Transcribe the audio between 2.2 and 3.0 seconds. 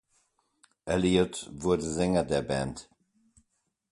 der Band.